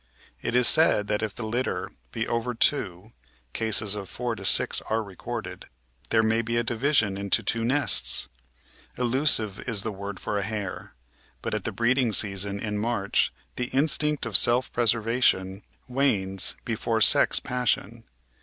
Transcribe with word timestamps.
It 0.41 0.55
is 0.55 0.67
said 0.67 1.05
that 1.09 1.21
if 1.21 1.35
the 1.35 1.45
litter 1.45 1.91
be 2.11 2.27
over 2.27 2.55
two— 2.55 3.11
cases 3.53 3.93
of 3.93 4.09
4 4.09 4.35
6 4.43 4.81
are 4.89 5.03
recorded— 5.03 5.65
^there 6.09 6.23
may 6.23 6.41
be 6.41 6.57
a 6.57 6.63
division 6.63 7.17
into 7.19 7.43
two 7.43 7.63
nests! 7.63 8.27
Elusive 8.97 9.59
is 9.69 9.83
the 9.83 9.91
word 9.91 10.19
for 10.19 10.39
a 10.39 10.43
hare, 10.43 10.95
but 11.43 11.53
at 11.53 11.65
the 11.65 11.71
breeding 11.71 12.13
season 12.13 12.59
in 12.59 12.79
March 12.79 13.31
the 13.57 13.65
instinct 13.65 14.25
of 14.25 14.35
self 14.35 14.73
preservation 14.73 15.61
wanes 15.87 16.55
before 16.65 16.99
sex 16.99 17.39
passion. 17.39 18.03